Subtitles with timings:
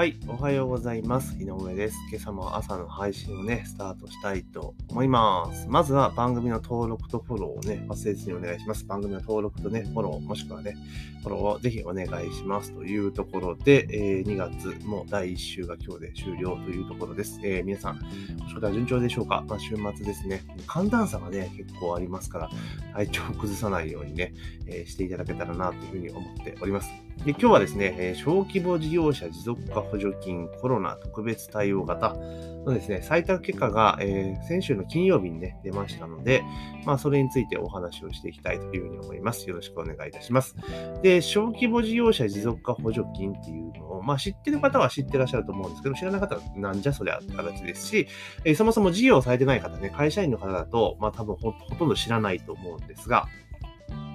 [0.00, 1.36] はい、おはようございます。
[1.38, 1.98] 井上です。
[2.10, 5.66] 今朝も朝の配信をね、スタートしたいと思います。
[5.68, 8.86] まずは番組の登録とフォローをね、忘れずにお願いします。
[8.86, 10.74] 番組の登録とね、フォロー、もしくはね、
[11.20, 17.38] フォローをぜひお願いしますというところで、えー2月も第1週が今日で終了というところです。
[17.44, 18.00] えー皆さん、
[18.42, 19.44] お仕事は順調でしょうか？
[19.46, 20.42] まあ、週末ですね。
[20.66, 22.50] 寒暖差がね、結構ありますから、
[22.94, 24.32] 体調を崩さないようにね、
[24.66, 26.88] えーしていただけたらなというふうに思っております。
[27.24, 32.14] で今日はですね、え小規模事業者持続化補助金コロナ特別対応型
[32.64, 36.42] のですね、採択結果が、えー先週の金曜日にね、出ましたので、
[36.86, 39.46] まあ、それについてお話をしていきたいというふうに思います。
[39.50, 40.56] よろしくお願いいたします。
[41.02, 48.08] で、小規模事業者持続化補助金っていうのを、まあ、知ってる方は知ってらっしゃると思うんですけど、知らない方はなんじゃそりゃって形ですし、
[48.44, 53.28] えーそもそも事業をされてない方ね、会社員の方だと、まあ、多分ほとんど知らないと思うんですが、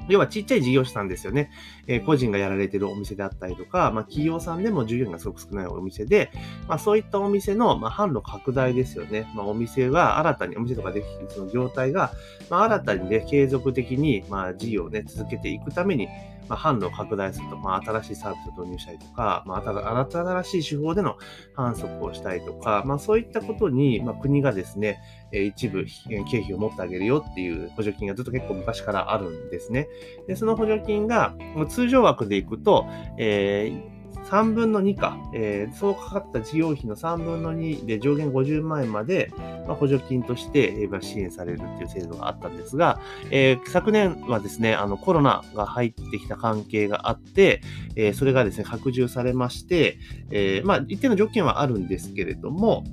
[0.09, 1.51] 要はちっちゃい事業者さんですよね。
[1.87, 6.31] えー個人がやられてるお店であったりとか、まあ、企業さんでも従業員がすごく少ないお店で、
[6.67, 9.31] まあ、そういったお店の、まあ、販路拡大ですよね。
[9.35, 12.12] まあ、お店は新たに、お店とかできるその業態が、
[12.49, 16.07] まあ、新たにね、継続的に、まあ、事業をね、続けていくために、
[16.48, 21.18] まあ、販路を拡大すると、まあ、新しいサービスを導入したりとか、まあ、新しい手法での
[21.55, 24.99] 反則をしたりとか、まあ、そういったことに、まあ、国がですね、
[25.32, 25.85] 一部
[26.29, 29.87] 経費を持ってあげるよっていう補助金がずっと結構昔からあるんですね。
[30.27, 31.35] で、その補助金が、
[31.70, 32.85] 通常枠でいくと、
[33.18, 33.95] えー
[34.26, 39.32] 3分の2か、えーそうかかった事業費の3分の2で上限50万円まで、
[39.68, 42.99] まあ、補助金として、えー支援されるっていう制度があったんですが、
[43.32, 47.62] えー昨年はですね、あのコロナが入ってきた関係があって、
[47.96, 49.98] えーそれがですね、拡充されまして、
[50.32, 52.84] えーまあ、一定の条件はあるんですけれども、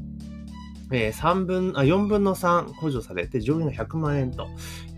[0.90, 4.48] えー分、あ、4分の3補助されて上限が100万円と、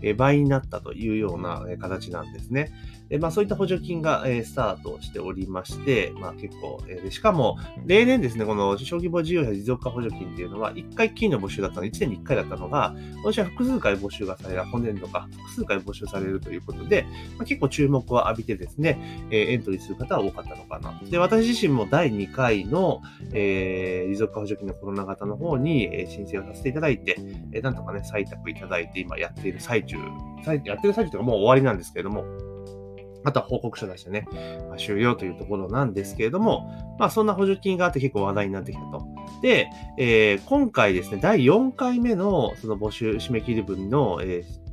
[0.01, 2.71] えー倍になったというような形なんですね。
[3.09, 17.05] でまあ、そういった補助金が、えースタートしておりまして、まあ、結構、えーでしかも、例年ですね、この小規模事業者持続化補助金っていうのは、1回金の募集だったの、1年に1回だったのが、今年は複数回募集がされる、本年度か、複数回募集されるということで、
[17.37, 20.99] まあ、結構注目を浴びてですね、えーエントリーする方は多かったのかな。
[21.07, 23.01] で、私自身も第2回の、
[23.33, 27.17] えー持続化補助金のコロナ型の方に、えー申請をさせていただいて、
[27.51, 29.97] えーなんとかね、採択いただいて、今やっている最中、
[30.43, 32.25] 最やってる最中というかもう終わりなんですけれども、
[33.25, 34.27] あとは報告書出してね、
[34.69, 39.05] まあ終了というところなんですけれども、まあそんな補助金があって結構話題になってきたと。
[39.41, 44.65] で、えー今回ですね、第4回目のその募集締め切り分の、えー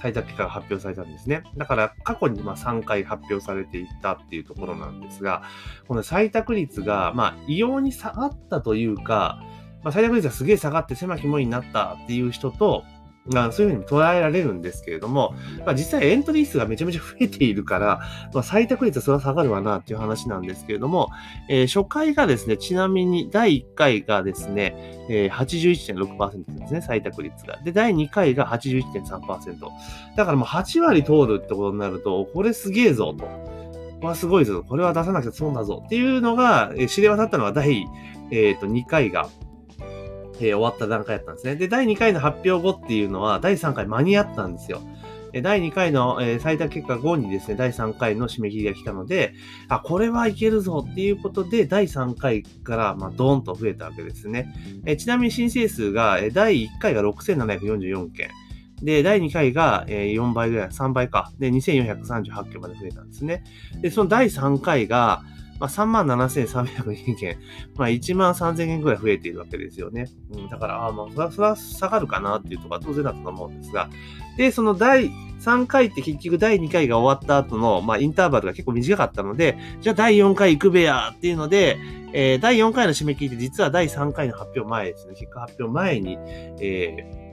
[0.00, 1.42] 採択結果が発表されたんですね。
[1.56, 5.42] だから過去にま3回発表されていったっていうところなんですが、
[5.88, 9.42] この採択率がま異様に下がったというか、
[9.82, 12.84] まあ、採択率がすげえ下がって狭き門になったっていう人と、
[13.36, 15.34] あ、そういうふうに捉えられるんですけれども、
[15.64, 18.00] まあ、実際エントリー数がめちゃめちゃ増えているから、
[18.32, 21.10] まあ、採択率はそれは下がるわなっていう話なんですけれども、
[21.48, 24.74] えー初回がですね、ちなみに第1回がですね、
[25.10, 27.58] えー、81.6%ですね、採択率が。
[27.62, 29.58] で、第2回が81.3%。
[30.16, 33.24] だからもう8割通るってことになると、これすげえぞと。
[33.24, 34.64] これはすごいぞ。
[34.66, 35.82] これは出さなくて損だぞ。
[35.84, 37.86] っていうのが、えー知れ渡ったのは第、
[38.30, 39.28] えーと2回が、
[40.40, 41.56] えー終わった段階だったんですね。
[41.56, 44.80] で、第2回の発表後っていうのは、第3回間に合ったんですよ。
[45.42, 49.34] 第2回の、最多結果後にですね、第3回の締め切りが来たので、
[49.68, 54.52] あ、これはいけるぞっていうことで、第3回から、まあ、ドーンと増えたわけですね。
[54.98, 58.30] ちなみに申請数が、第1回が6744件。
[58.82, 61.30] で、第2回が4倍ぐらい、3倍か。
[61.38, 63.44] で、2438件まで増えたんですね。
[63.82, 65.22] で、その第3回が、
[65.58, 67.38] まあ、37,302件、
[67.76, 70.06] まあ、1万3000件ぐらい増えているわけですよね。
[70.32, 73.88] うん、だから、あ、まあ、それは、それは下がるかなっていうところは当然だったと思うんですが、
[74.36, 75.10] で、その第
[75.40, 81.78] 3回って結局第2回が終わった後の、まあ、インターバルが結構短かったので、じゃあ第4回行くべやっていうので、
[82.12, 86.18] えー第4回の締め切りって実は第3回の発表前ですね、結果発表前に、
[86.60, 87.28] えー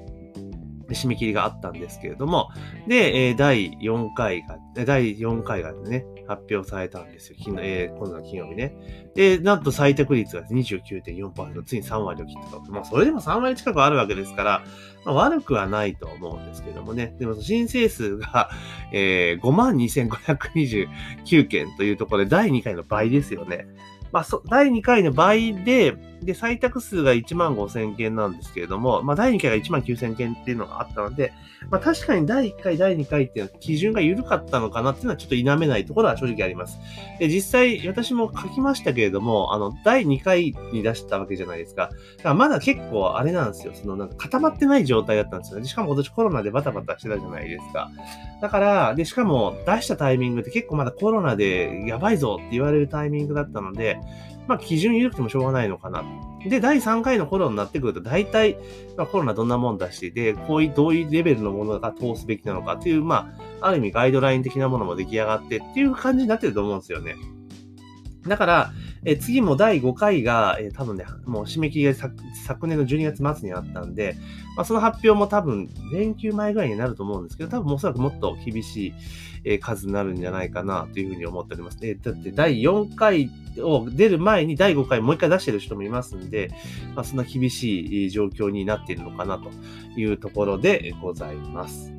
[0.90, 2.50] 締め切りがあったんですけれども、
[2.88, 7.36] で、え第4回が、第4回がね、発表されたんですよ。
[7.40, 8.76] 昨日、えー今度の金曜日ね。
[9.16, 12.72] で、なんと採択率が29.4%、ついに3割を切ったと。
[12.72, 14.64] まあ、それでも3割近くあるわけですから、
[15.06, 17.16] まあ、悪くはないと思うんですけどもね。
[17.20, 18.50] でも、申請数が、
[18.92, 23.68] えー、52,529件というところで、第2回の倍ですよね。
[24.12, 25.96] まあ、そ第2回の倍で、
[26.26, 31.32] で、採択数が1万5000件なんですけれども、まあ、第2回が1万9000件っていうのがあったので、
[31.70, 36.80] まあ、確かに第1回、第2回っていうのは基準が緩かったのかなっていうのはちょっと否めないところは正直あります。
[37.20, 41.90] で、実際、私も書きましたけれども、あの、第2回に出したわけじゃないですか。
[42.18, 43.74] だからまだ結構あれなんですよ。
[43.74, 45.68] その、なんか固まってない状態だったんですよね。
[45.68, 47.92] しかも今年コロナでバタバタしてたじゃないですか。
[48.42, 53.98] だから、で、しかも出したタイミングって結構まだコロナでやばいぞって言われるタイミングだったので、
[54.48, 56.04] まあ、基準緩くてもしょうがないのかな。
[56.48, 58.58] で、第3回の頃になってくると、大体、
[58.98, 67.16] まあ、コロナどんなもんだし、で、こういう、どういうレベルのものが通すべきなのかっていう、まあ、ある意味ガイドライン的なものも出来上がってっていう感じになってると思うんですよね。
[68.28, 68.74] だから、
[69.06, 74.18] え次も第5回が、え多分ね、もう締め切りが昨年の12月末にあったんで、
[74.58, 78.94] まあ、その発表も多分連休前ぐらいになると思うんですけど、多分おそらくもっと厳しい、
[79.48, 81.78] え数になるんじゃないかなというふうに思っております。
[81.84, 83.30] えだって第4回
[83.60, 86.50] を出る前に第5回もう一回出してる人もいますんで、
[86.96, 89.52] まあ、そんな厳しい状況になっているのかなと
[90.00, 91.94] いうところでございます。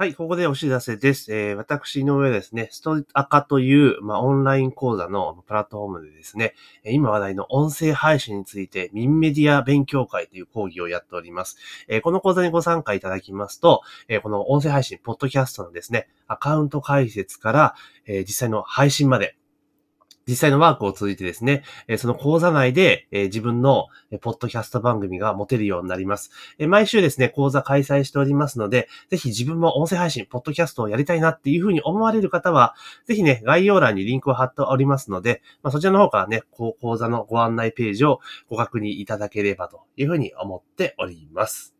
[0.00, 1.30] はい、ここでお知らせです。
[1.30, 6.54] えー、私の上ですね、ストアカという、まあ、オンライン講座のプラットフォームでですね、
[6.86, 11.58] 今話題の音声配信について、ミンメディア勉強会という講義をやっております。
[11.86, 17.74] えー、この講座にご参加いただきますと、えー、この音声配信、ポッドキャストのですね、アカウント解説から、
[18.06, 19.36] え実際の配信まで、
[20.30, 21.64] 実際のワークを通じてですね、
[21.98, 23.88] その講座内で自分の
[24.20, 26.30] ポッドキャスト番組が持てるようになります。
[26.68, 32.74] 毎週ですね、講座開催しておりますので、ぜひ自分も音声配信、ポッドキャストをやりたいなっていうふうに思われる方は、
[33.06, 41.74] ぜひね、概要欄にリンクを貼っておりますので、まあ、そちらの方からね、講座のご案内ページをご確認いただければというふうに思っております。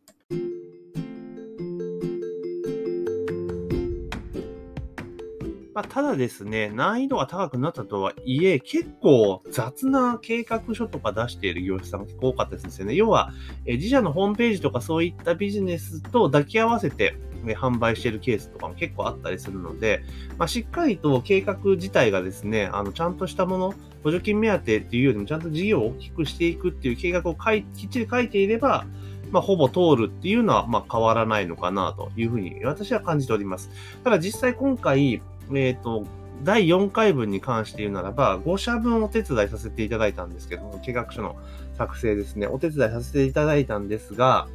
[5.81, 12.95] まあ、ただですね、難易度が高くなったとはいえ、結構雑な計画書とか出している業者さんが結構多かったですよね。
[12.95, 13.33] 要は、
[13.65, 20.03] え自社のホームページとかそういったビジネスと抱き合わせて、ね、販売しているケースとかも結構あったりするので、
[20.37, 23.75] まあ、しっかりと計画自体がですね、あの、ちゃんとしたもの、
[24.05, 28.85] 補助金目当てっていうよりもちゃんと事業を大きくしていくっていう計画を書いきっちり書いていれば、
[29.31, 33.71] まあ、ほぼ通るっていうのは、まあ、変わらないのかなというふうに私は感じております。
[34.05, 35.23] ただ実際今回、
[35.55, 36.05] えっ、ー、と、
[36.43, 41.37] 第4回分に関して言うならば、5社分お手伝いさせていただいたんですけども、計画書の
[41.77, 44.49] 作成ですね、お手伝いさせていただいたんですが、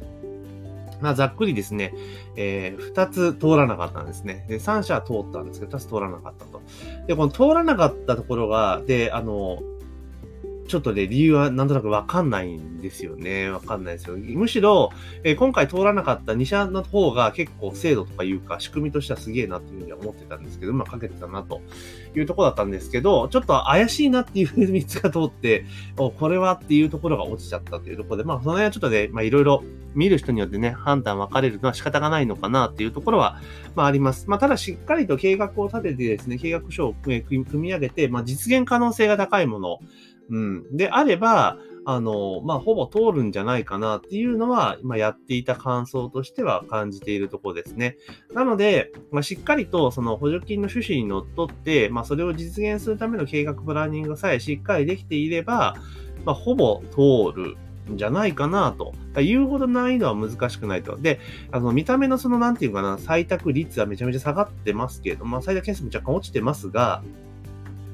[1.00, 1.92] まあ、ざっくりですね、
[2.36, 4.46] えー、2つ通らなかったんですね。
[4.48, 6.62] で、3社通ったんですけど、2つ通らなかったと。
[7.06, 9.58] で、この通らなかったところが、で、あの、
[10.66, 13.50] ちょっとね、理由はなんとなくわかんないんですよね。
[13.50, 14.16] わかんないですよ。
[14.16, 14.90] むしろ、
[15.24, 21.60] えー、今回通らなかった2社の方が結構制度とかいうか、仕組みとしてはすげえなっていうふうには思ってたんですけど、まくかけてたなと
[22.14, 25.64] いうところだったんですけど、ちょっと怪しいなっていう3つが通って、
[25.96, 29.62] お、これはっていうところが落ちちゃったというところで、まあ、その辺はちょっとね、まあ、いろいろ
[29.94, 33.40] 見る人によってね、判断分かれるのは仕方がないのかなっていうところは、
[33.74, 34.28] まあ、あります。
[34.28, 37.24] まあ、ただしっかりと計画を立ててですね、計画書を組
[37.54, 39.78] み上げて、まあ、実現可能性が高いもの、
[40.30, 40.76] うん。
[40.76, 41.58] であれば、
[41.88, 47.96] あの、まあ、ほぼ通るんじゃないかなっていうのは、今やっていた感想としては感じているところですね。
[48.34, 55.76] なので、まあ、しっかりとその補助金の趣旨にのっとって、まあ、それを実現するための計画プランニングさえしっかりできていれば、
[56.24, 57.56] まあ、ほぼ通る
[57.92, 58.92] んじゃないかなと。
[59.14, 60.96] 言うほど難易度は難しくないと。
[60.96, 61.20] で、
[61.52, 67.04] あの、見た目のその、なんていうかな、採択率はめちゃめちゃ下がってますけれども、まあ、採択件数も若干落ちてますが、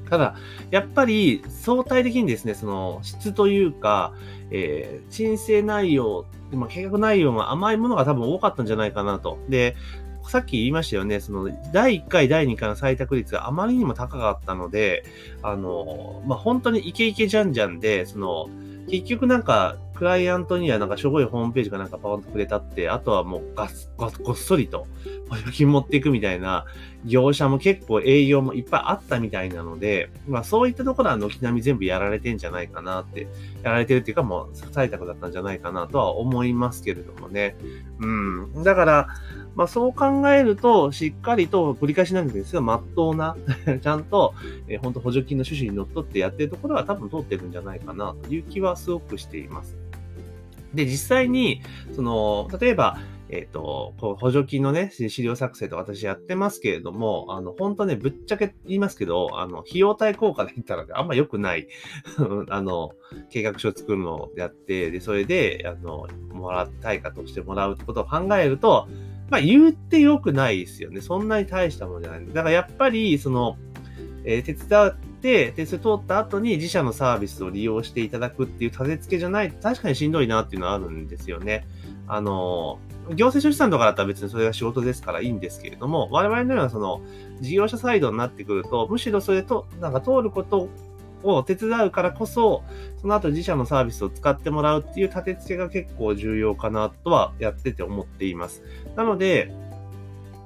[0.09, 0.35] ただ、
[0.71, 4.13] やっぱり相対的にですね、その質というか、
[4.51, 9.39] えー、申請内容、でも、計画内容が甘いものが多分多かったんじゃないかなと。
[9.49, 9.75] で、
[10.29, 15.03] さっき言いましたよね、その、第1回、第2回の採択率があまりにも高かったので、
[15.41, 18.47] あの、まあ、本当にイケイケじゃんじゃんで、その、
[18.89, 24.87] 結局なんか、クライアントにはなんかしょぼいホームページがなんかパワンとくれたって、あとはもうガス、ガスごっそりと
[25.29, 26.65] 補助金持っていくみたいな
[27.05, 33.27] 業者も結構営業もいっぱいあったみたいなので、まあそういったところは軒並み全部やられてんじゃないかなって、
[33.61, 37.55] やられてるっていうかもう採択だったんじゃないかなとは思いますけれどもね。
[37.99, 38.63] うん。
[38.63, 39.07] だから、
[39.55, 43.35] まあそう考えると、しっかりと繰り返しなんですけど、まっとうな
[43.81, 44.33] ちゃんと、
[44.67, 49.82] えー、本当補助金の趣旨にのっってやってるところは多分通ってるんじゃないかなという気はすごくしています。
[50.73, 51.61] で、実際に、
[51.95, 52.97] その、例えば、
[53.29, 61.67] えっ、ー、と、補助金のね、資料作成と私やってますけれども、あの、本当ね、ぶっちゃけ言いますけど、あの、費用対効果で言ったら、あんま良くない
[62.49, 62.91] あの、
[63.29, 68.87] 計画書を作るのをやって、で、それで、あの、もら対価としてもらうってことを考えると、
[69.31, 71.01] まあ、言って良くないですよね。
[71.01, 72.27] そんなに大したものじゃない。
[72.27, 73.57] だからやっぱり、その、
[74.25, 81.65] えー、手伝って、で、それ通った後に自社のサービスを利用していただくっていう立て付けじゃない、確かにしんどいなっていうのはあるんですよね。
[82.07, 82.77] あの、
[83.15, 87.01] 行政書士さんとかだったら別にそれが仕事ですからいいんですけれども、我々のようなその、
[87.39, 90.69] 事業者サイドになってくると、むしろそれと、なんか通ること
[91.23, 92.63] を手伝うからこそ、
[93.01, 98.61] その後自社のサービスを使ってもらうっていう立て付けが結構重要かなとはやってて思っています。
[98.97, 99.53] なので、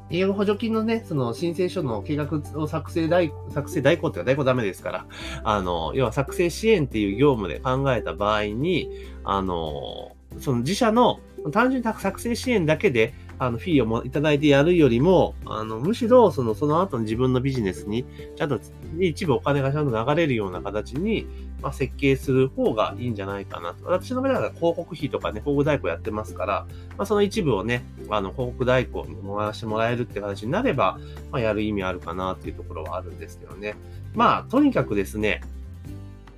[0.09, 5.05] 営業補助金のね、その申請書の計画を作成代、作成代行っていうか代行ダメですから、
[5.43, 8.89] あの、要は作成支援っていう業務で考えた場合に、
[9.23, 11.19] あの、その自社の
[11.51, 18.59] 単純に作成支援だけで、あの、フィーをもいただいてやるよりも、あの、むしろ、その、その後の自分のビジネスに、ちゃんと、
[18.99, 21.27] 一部お金がちゃんと流れるような形に、
[21.61, 23.85] まあ、設計する方がいいんじゃないかなと。
[23.85, 30.99] 私の場合は広告費とかね、広告代行やってますから、まあ、その一部をね、あの、広告代行に回してもらえるって形になれば、
[31.31, 33.75] まあ、やる意味あるかなっていうところはあるんですけどね。
[34.13, 35.41] まあ、とにかくですね、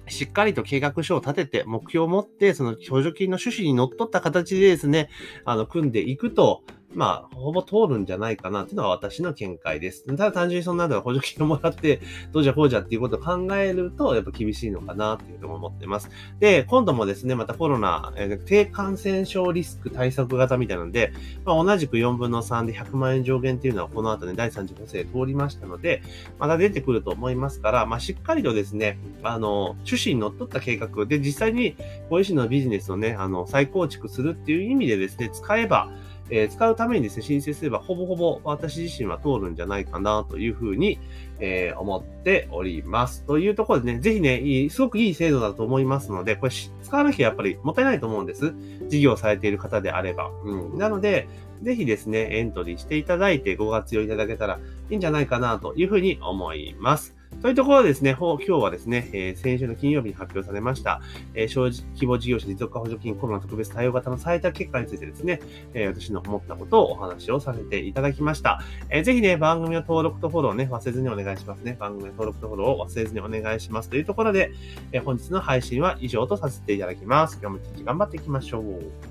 [0.08, 5.10] しっかりと計画書を立てて、目標を持って、その補助金の趣旨にのっった形でですね、
[5.46, 10.06] あの、組んでいくと、まあ、ほぼ通るんじゃないかなっていうのは私の見解です。
[10.06, 16.10] ただ単純にそんなの補助金をもらって、どうじゃこうじゃっていうことを考えると、やっぱ厳しいのかなっていうのも思ってます。
[16.40, 21.14] で、今度もですね、またコロナ、えー、低感染症リスク対策型みたいなので、
[21.46, 26.02] まあ、同じく4分の3で100万円上限っていうのはこの後ね、第3次補正通りましたので、
[26.40, 31.76] また出てくると思いますから、まあ、しっかりとですね、あの、趣旨にのっった計画で、実際に
[32.10, 35.90] ご自身のビジネスをね、あの、再構築するっていう意味でですね、使えば、
[36.30, 41.00] えー、使うためにですね、申請すればほぼほぼ私自身は通るんじゃないかなというふうに、
[41.40, 43.24] えー、思っております。
[43.24, 48.54] というところでね、ぜひね、すごくいい制度だと思いますので、これ使わなきゃやっぱりもったいないと思うんです。
[48.88, 50.30] 事業されている方であれば。
[50.44, 50.78] うん。
[50.78, 51.28] なので、
[51.64, 54.60] ぜひですね、エントリーしていただいてご活用いただけたら
[54.90, 57.19] いいんじゃないかなというふうに思います。
[57.42, 61.00] というところですね、今日はですね、えー、先週の金曜日に発表されました、
[61.34, 65.40] えー、小規模事業者持続化補助金コロナ特別対応型の最多結果についてですね、
[65.74, 68.62] えー、私の思ったことをお話をさせていただきました。
[68.90, 71.78] えー、ぜひね、番組の登録とフォローね、忘れずにお願いしますね。
[71.80, 74.52] 番組の登録とフォローを忘れずにお願いしますというところで、
[74.92, 77.40] えー、本日の配信は以上とさせていただきます。
[77.42, 79.09] 今日も一日頑張っていきましょう。